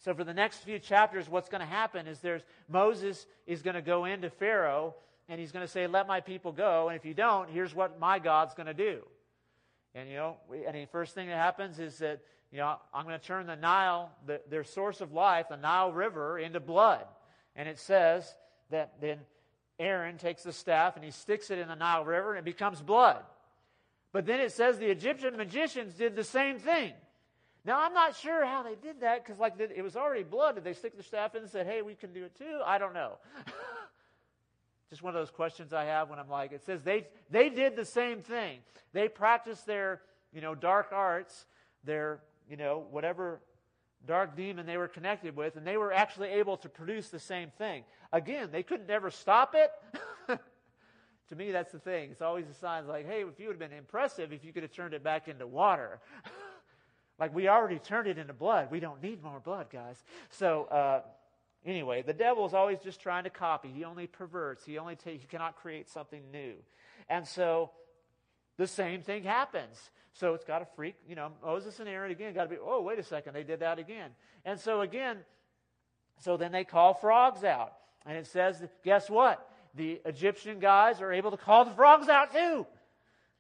[0.05, 3.75] so for the next few chapters, what's going to happen is there's Moses is going
[3.75, 4.95] to go into Pharaoh
[5.31, 7.99] and he's going to say, "Let my people go." And if you don't, here's what
[7.99, 9.01] my God's going to do.
[9.95, 10.37] And you know,
[10.67, 12.21] and the first thing that happens is that
[12.53, 15.91] you know I'm going to turn the Nile, the, their source of life, the Nile
[15.91, 17.07] River, into blood.
[17.57, 18.31] And it says
[18.71, 19.21] that then
[19.79, 22.83] Aaron takes the staff and he sticks it in the Nile River and it becomes
[22.83, 23.23] blood.
[24.13, 26.93] But then it says the Egyptian magicians did the same thing.
[27.65, 30.57] Now I'm not sure how they did that because like it was already blood.
[30.57, 32.61] Did they stick the staff in and said, "Hey, we can do it too"?
[32.65, 33.19] I don't know.
[34.91, 37.75] Just one of those questions I have when I'm like, it says they they did
[37.75, 38.59] the same thing.
[38.93, 41.47] They practiced their you know dark arts,
[41.85, 43.41] their you know whatever
[44.07, 47.51] dark demon they were connected with, and they were actually able to produce the same
[47.57, 47.85] thing.
[48.13, 49.71] Again, they couldn't ever stop it.
[51.29, 52.11] to me, that's the thing.
[52.11, 54.63] It's always a sign like, hey, if you would have been impressive, if you could
[54.63, 56.01] have turned it back into water.
[57.19, 58.71] like, we already turned it into blood.
[58.71, 60.03] We don't need more blood, guys.
[60.31, 61.01] So, uh,
[61.65, 63.71] anyway, the devil is always just trying to copy.
[63.71, 64.65] He only perverts.
[64.65, 66.55] He only ta- he cannot create something new.
[67.09, 67.71] And so,
[68.57, 69.91] the same thing happens.
[70.15, 72.83] So it's got to freak, you know, Moses and Aaron again got to be, oh,
[72.83, 74.11] wait a second, they did that again.
[74.45, 75.19] And so again,
[76.21, 77.73] so then they call frogs out.
[78.07, 79.45] And it says, guess what?
[79.75, 82.65] The Egyptian guys are able to call the frogs out too.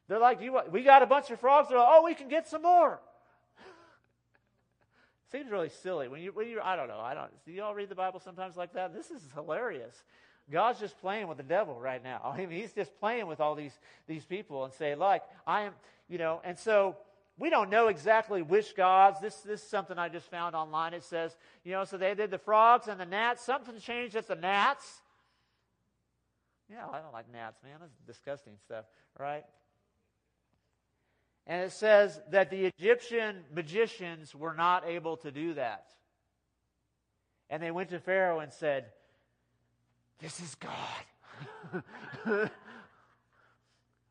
[0.08, 1.68] They're like, you, we got a bunch of frogs.
[1.68, 2.98] They're like, oh, we can get some more.
[5.34, 7.28] Seems really silly when you, when you, I don't know, I don't.
[7.44, 8.94] Do you all read the Bible sometimes like that?
[8.94, 10.04] This is hilarious.
[10.48, 12.20] God's just playing with the devil right now.
[12.38, 15.72] I mean, he's just playing with all these these people and say, like, I am,
[16.08, 16.96] you know, and so
[17.36, 19.18] we don't know exactly which gods.
[19.20, 20.94] This, this is something I just found online.
[20.94, 23.44] It says, you know, so they did the frogs and the gnats.
[23.44, 25.02] Something changed at the gnats.
[26.70, 27.78] Yeah, I don't like gnats, man.
[27.80, 28.84] That's disgusting stuff,
[29.18, 29.44] right?
[31.46, 35.86] And it says that the Egyptian magicians were not able to do that.
[37.50, 38.86] And they went to Pharaoh and said,
[40.20, 41.04] This is God.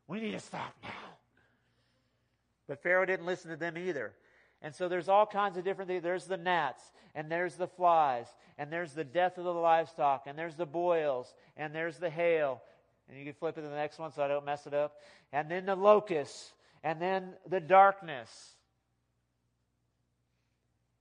[0.06, 0.90] we need to stop now.
[2.68, 4.12] But Pharaoh didn't listen to them either.
[4.62, 6.02] And so there's all kinds of different things.
[6.02, 6.82] There's the gnats,
[7.14, 11.34] and there's the flies, and there's the death of the livestock, and there's the boils,
[11.56, 12.62] and there's the hail.
[13.08, 14.94] And you can flip it to the next one so I don't mess it up.
[15.32, 16.53] And then the locusts,
[16.84, 18.30] and then the darkness.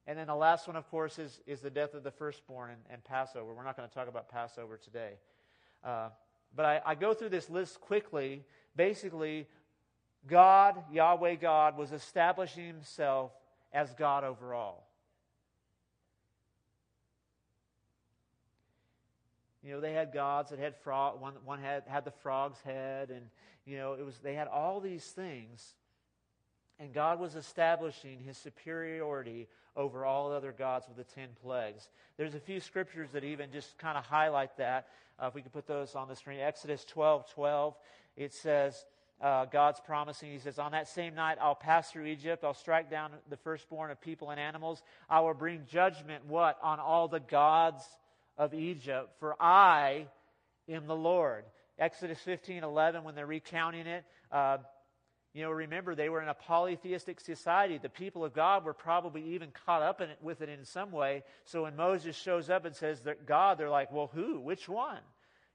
[0.07, 2.79] And then the last one, of course, is, is the death of the firstborn and,
[2.89, 3.53] and Passover.
[3.53, 5.11] We're not going to talk about Passover today.
[5.83, 6.09] Uh,
[6.55, 8.43] but I, I go through this list quickly.
[8.75, 9.47] Basically,
[10.25, 13.31] God, Yahweh God, was establishing himself
[13.73, 14.89] as God over all.
[19.63, 21.21] You know, they had gods that had frog.
[21.21, 23.27] One, one had had the frog's head, and
[23.65, 25.73] you know, it was they had all these things,
[26.79, 31.89] and God was establishing His superiority over all other gods with the ten plagues.
[32.17, 34.87] There's a few scriptures that even just kind of highlight that.
[35.21, 37.75] Uh, if we could put those on the screen, Exodus 12, 12,
[38.17, 38.83] it says,
[39.21, 40.31] uh, God's promising.
[40.31, 42.43] He says, On that same night, I'll pass through Egypt.
[42.43, 44.81] I'll strike down the firstborn of people and animals.
[45.09, 46.57] I will bring judgment, what?
[46.61, 47.83] On all the gods
[48.37, 50.07] of Egypt, for I
[50.69, 51.45] am the Lord.
[51.77, 54.57] Exodus 15, 11, when they're recounting it, uh,
[55.33, 57.79] you know, remember they were in a polytheistic society.
[57.79, 60.91] The people of God were probably even caught up in it, with it in some
[60.91, 61.23] way.
[61.45, 64.39] So when Moses shows up and says that God, they're like, well, who?
[64.39, 64.99] Which one?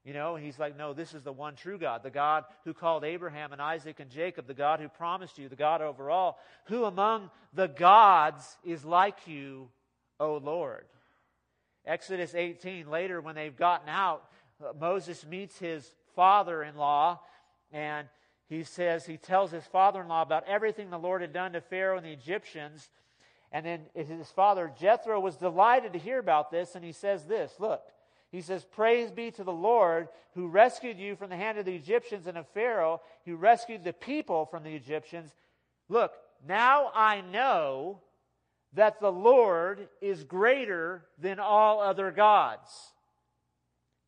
[0.03, 3.03] You know, he's like, no, this is the one true God, the God who called
[3.03, 6.39] Abraham and Isaac and Jacob, the God who promised you, the God over all.
[6.65, 9.69] Who among the gods is like you,
[10.19, 10.85] O Lord?
[11.85, 14.25] Exodus 18, later when they've gotten out,
[14.63, 17.19] uh, Moses meets his father in law,
[17.71, 18.07] and
[18.47, 21.61] he says, he tells his father in law about everything the Lord had done to
[21.61, 22.89] Pharaoh and the Egyptians.
[23.51, 27.53] And then his father, Jethro, was delighted to hear about this, and he says this
[27.59, 27.81] Look,
[28.31, 31.75] he says, Praise be to the Lord who rescued you from the hand of the
[31.75, 35.31] Egyptians and of Pharaoh, who rescued the people from the Egyptians.
[35.87, 36.13] Look,
[36.47, 38.01] now I know
[38.73, 42.69] that the Lord is greater than all other gods.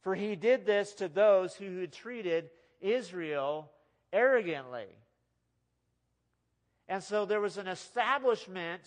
[0.02, 2.50] For he did this to those who had treated
[2.80, 3.72] Israel
[4.12, 4.88] arrogantly.
[6.88, 8.82] And so there was an establishment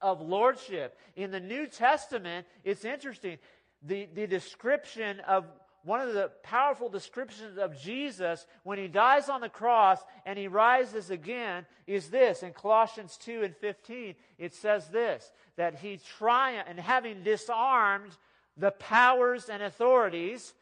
[0.00, 0.98] of lordship.
[1.16, 3.38] In the New Testament, it's interesting
[3.82, 5.44] the, the description of
[5.84, 10.48] one of the powerful descriptions of Jesus when he dies on the cross and he
[10.48, 12.42] rises again is this.
[12.42, 18.12] In Colossians 2 and 15, it says this that he triumphed, and having disarmed
[18.56, 20.54] the powers and authorities,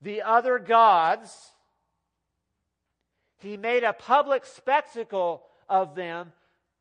[0.00, 1.52] the other gods,
[3.38, 6.32] he made a public spectacle of them,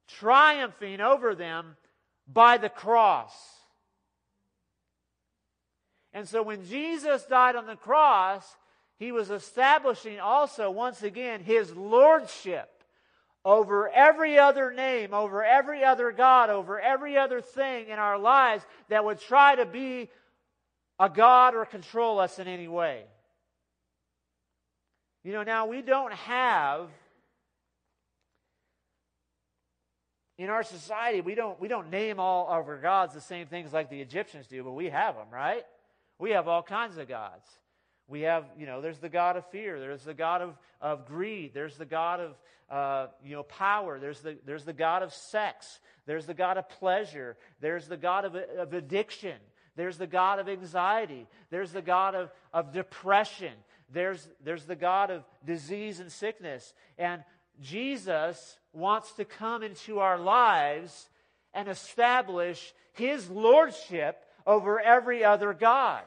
[0.07, 1.75] triumphing over them
[2.25, 3.33] by the cross.
[6.13, 8.45] And so when Jesus died on the cross,
[8.97, 12.69] he was establishing also, once again, his lordship
[13.43, 18.63] over every other name, over every other God, over every other thing in our lives
[18.89, 20.09] that would try to be
[20.99, 23.03] a God or control us in any way.
[25.23, 26.89] You know, now we don't have
[30.37, 33.71] in our society we don't we don't name all of our gods the same things
[33.71, 35.63] like the Egyptians do, but we have them, right?
[36.21, 37.49] We have all kinds of gods.
[38.07, 41.51] We have, you know, there's the God of fear, there's the God of, of greed,
[41.51, 42.35] there's the God of,
[42.69, 46.69] uh, you know, power, there's the, there's the God of sex, there's the God of
[46.69, 49.37] pleasure, there's the God of, of addiction,
[49.75, 53.53] there's the God of anxiety, there's the God of, of depression,
[53.91, 56.75] there's, there's the God of disease and sickness.
[56.99, 57.23] And
[57.59, 61.09] Jesus wants to come into our lives
[61.51, 66.03] and establish his lordship over every other God.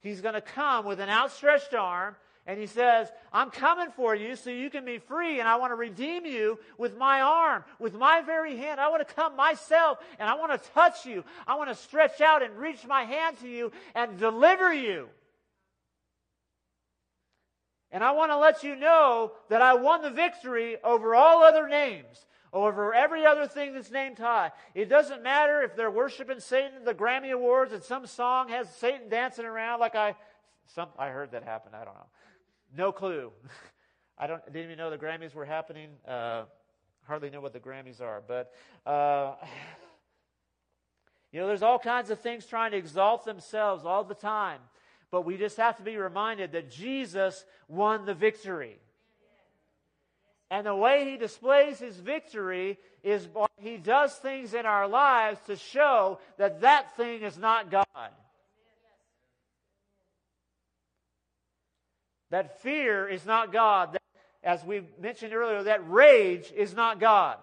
[0.00, 4.34] He's going to come with an outstretched arm and he says, I'm coming for you
[4.34, 7.94] so you can be free, and I want to redeem you with my arm, with
[7.94, 8.80] my very hand.
[8.80, 11.22] I want to come myself, and I want to touch you.
[11.46, 15.08] I want to stretch out and reach my hand to you and deliver you.
[17.92, 21.68] And I want to let you know that I won the victory over all other
[21.68, 24.50] names, over every other thing that's named high.
[24.74, 28.68] It doesn't matter if they're worshiping Satan at the Grammy Awards and some song has
[28.76, 30.16] Satan dancing around like I
[30.74, 31.72] some I heard that happen.
[31.74, 32.06] I don't know.
[32.76, 33.32] No clue.
[34.18, 35.90] I don't didn't even know the Grammys were happening.
[36.06, 36.44] Uh,
[37.04, 38.52] hardly know what the Grammys are, but
[38.84, 39.34] uh,
[41.32, 44.60] you know, there's all kinds of things trying to exalt themselves all the time.
[45.10, 48.78] But we just have to be reminded that Jesus won the victory.
[50.50, 55.56] And the way he displays his victory is he does things in our lives to
[55.56, 57.86] show that that thing is not God.
[62.30, 63.92] That fear is not God.
[63.92, 64.02] That,
[64.42, 67.36] as we mentioned earlier, that rage is not God.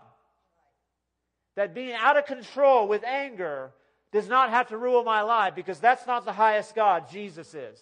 [1.56, 3.72] That being out of control with anger
[4.12, 7.10] does not have to rule my life because that's not the highest God.
[7.10, 7.80] Jesus is.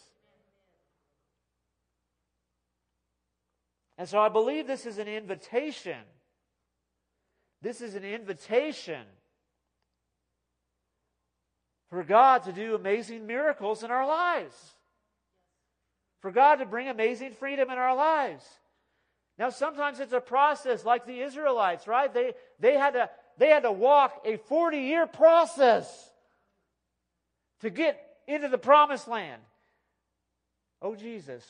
[3.98, 5.98] And so I believe this is an invitation.
[7.62, 9.02] This is an invitation
[11.90, 14.56] for God to do amazing miracles in our lives.
[16.20, 18.44] For God to bring amazing freedom in our lives.
[19.38, 22.14] Now, sometimes it's a process like the Israelites, right?
[22.14, 26.10] They, they, had, to, they had to walk a 40 year process
[27.62, 29.42] to get into the promised land.
[30.82, 31.46] Oh, Jesus,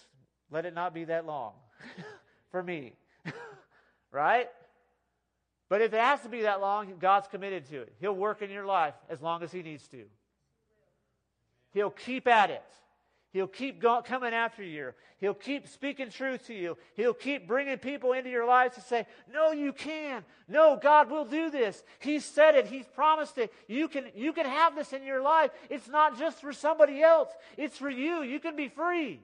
[0.52, 1.54] let it not be that long.
[2.56, 2.94] for me.
[4.14, 4.48] right?
[5.68, 7.94] But if it has to be that long, God's committed to it.
[8.00, 10.06] He'll work in your life as long as He needs to.
[11.74, 12.64] He'll keep at it.
[13.34, 14.94] He'll keep go- coming after you.
[15.18, 16.78] He'll keep speaking truth to you.
[16.96, 20.24] He'll keep bringing people into your lives to say, No, you can.
[20.48, 21.84] No, God will do this.
[22.00, 22.68] He said it.
[22.68, 23.52] He's promised it.
[23.68, 25.52] You can, you can have this in your life.
[25.70, 28.22] It's not just for somebody else, it's for you.
[28.22, 29.20] You can be free.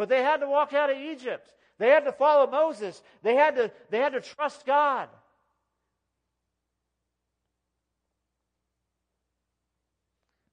[0.00, 1.52] But they had to walk out of Egypt.
[1.76, 3.02] They had to follow Moses.
[3.22, 5.10] They had to, they had to trust God.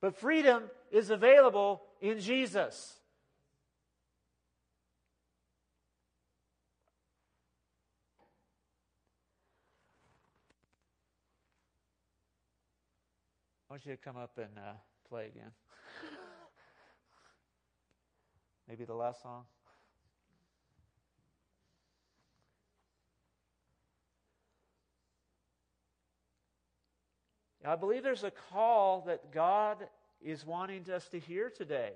[0.01, 2.93] But freedom is available in Jesus.
[13.69, 14.73] I want you to come up and uh,
[15.07, 15.51] play again.
[18.67, 19.43] Maybe the last song.
[27.65, 29.77] I believe there's a call that God
[30.21, 31.91] is wanting us to hear today.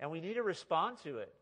[0.00, 1.32] And we need to respond to it.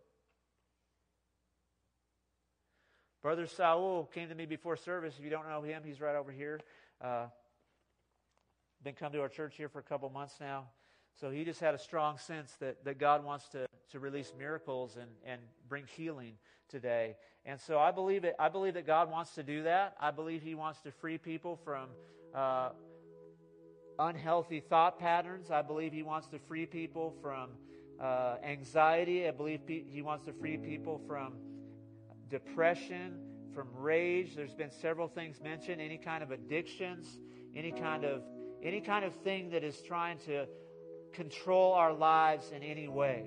[3.23, 5.15] Brother Saul came to me before service.
[5.19, 6.61] If you don't know him, he's right over here.
[7.01, 7.27] Uh,
[8.83, 10.67] been come to our church here for a couple months now.
[11.21, 14.97] So he just had a strong sense that, that God wants to, to release miracles
[15.01, 16.35] and, and bring healing
[16.69, 17.17] today.
[17.47, 18.35] And so I believe it.
[18.39, 19.97] I believe that God wants to do that.
[20.01, 21.89] I believe He wants to free people from
[22.35, 22.71] uh,
[23.99, 25.51] unhealthy thought patterns.
[25.51, 27.51] I believe He wants to free people from
[28.01, 29.29] uh, anxiety.
[29.29, 31.35] I believe He wants to free people from
[32.29, 33.19] depression,
[33.55, 34.35] from rage.
[34.35, 35.81] There's been several things mentioned.
[35.81, 37.21] Any kind of addictions,
[37.55, 38.23] any kind of
[38.63, 40.47] any kind of thing that is trying to
[41.15, 43.25] control our lives in any way.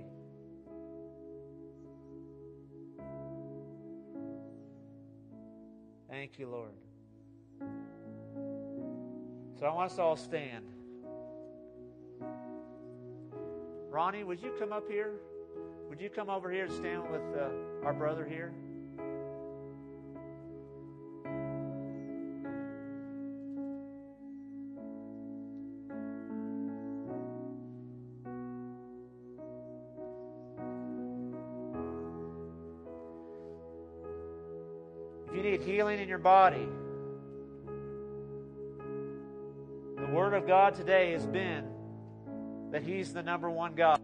[6.09, 6.71] Thank you, Lord.
[9.59, 10.65] So I want us to all stand.
[13.89, 15.13] Ronnie, would you come up here?
[15.89, 18.53] Would you come over here and stand with uh, our brother here?
[36.17, 36.67] Your body,
[39.97, 41.63] the Word of God today has been
[42.71, 43.99] that He's the number one God.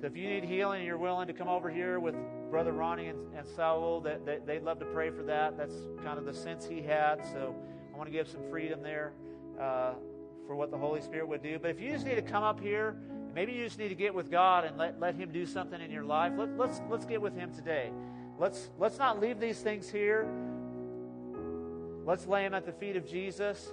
[0.00, 2.14] So if you need healing and you're willing to come over here with
[2.50, 5.58] Brother Ronnie and, and Saul, that, that, they'd love to pray for that.
[5.58, 7.22] That's kind of the sense he had.
[7.26, 7.54] So
[7.92, 9.12] I want to give some freedom there
[9.60, 9.92] uh,
[10.46, 11.58] for what the Holy Spirit would do.
[11.58, 12.96] But if you just need to come up here,
[13.34, 15.90] maybe you just need to get with God and let, let Him do something in
[15.90, 16.32] your life.
[16.38, 17.90] Let, let's let's get with Him today.
[18.40, 20.26] Let's let's not leave these things here.
[22.06, 23.70] Let's lay them at the feet of Jesus.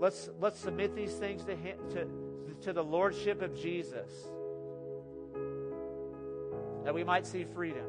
[0.00, 2.08] Let's let's submit these things to him to,
[2.62, 4.10] to the lordship of Jesus.
[6.84, 7.84] That we might see freedom.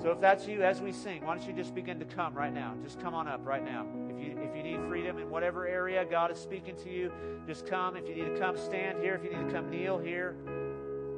[0.00, 2.52] So if that's you as we sing, why don't you just begin to come right
[2.52, 2.74] now?
[2.84, 3.88] Just come on up right now.
[4.08, 7.10] If you if you need freedom in whatever area God is speaking to you,
[7.44, 7.96] just come.
[7.96, 10.36] If you need to come stand here, if you need to come kneel here,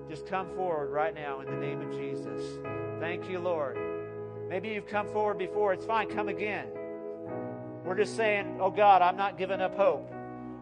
[0.09, 2.43] just come forward right now in the name of Jesus.
[3.01, 3.79] Thank you, Lord.
[4.49, 5.73] Maybe you've come forward before.
[5.73, 6.09] It's fine.
[6.09, 6.69] Come again.
[7.85, 10.11] We're just saying, oh God, I'm not giving up hope.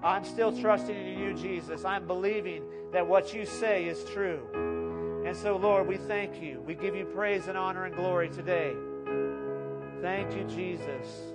[0.03, 1.85] I'm still trusting in you, Jesus.
[1.85, 5.23] I'm believing that what you say is true.
[5.27, 6.61] And so, Lord, we thank you.
[6.67, 8.75] We give you praise and honor and glory today.
[10.03, 11.34] Thank you, Jesus.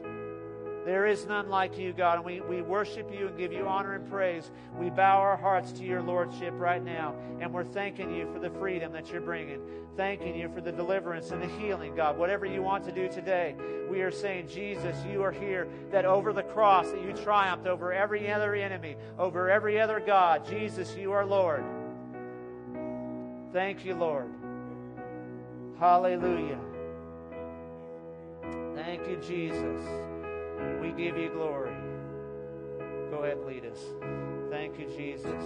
[0.89, 3.93] There is none like you, God, and we, we worship you and give you honor
[3.93, 4.49] and praise.
[4.75, 8.49] We bow our hearts to your Lordship right now, and we're thanking you for the
[8.49, 9.61] freedom that you're bringing.
[9.95, 12.17] Thanking you for the deliverance and the healing, God.
[12.17, 13.55] Whatever you want to do today,
[13.87, 17.93] we are saying, Jesus, you are here, that over the cross, that you triumphed over
[17.93, 20.43] every other enemy, over every other God.
[20.49, 21.63] Jesus, you are Lord.
[23.53, 24.31] Thank you, Lord.
[25.77, 26.57] Hallelujah.
[28.73, 30.08] Thank you, Jesus.
[30.81, 31.75] We give you glory.
[33.09, 33.79] Go ahead lead us.
[34.49, 35.43] Thank you, Jesus.